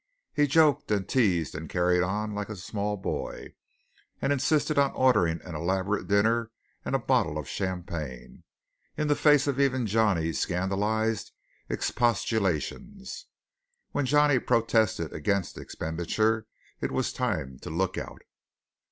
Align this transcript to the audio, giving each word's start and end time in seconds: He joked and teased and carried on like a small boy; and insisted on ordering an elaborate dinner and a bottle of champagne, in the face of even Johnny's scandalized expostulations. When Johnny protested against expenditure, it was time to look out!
He 0.33 0.47
joked 0.47 0.89
and 0.89 1.07
teased 1.07 1.53
and 1.53 1.69
carried 1.69 2.01
on 2.01 2.33
like 2.33 2.49
a 2.49 2.55
small 2.55 2.97
boy; 2.97 3.53
and 4.19 4.33
insisted 4.33 4.79
on 4.79 4.91
ordering 4.93 5.39
an 5.43 5.53
elaborate 5.53 6.07
dinner 6.07 6.49
and 6.83 6.95
a 6.95 6.97
bottle 6.97 7.37
of 7.37 7.47
champagne, 7.47 8.43
in 8.97 9.09
the 9.09 9.15
face 9.15 9.45
of 9.45 9.59
even 9.59 9.85
Johnny's 9.85 10.39
scandalized 10.39 11.31
expostulations. 11.69 13.27
When 13.91 14.07
Johnny 14.07 14.39
protested 14.39 15.13
against 15.13 15.55
expenditure, 15.59 16.47
it 16.79 16.91
was 16.91 17.13
time 17.13 17.59
to 17.59 17.69
look 17.69 17.95
out! 17.95 18.23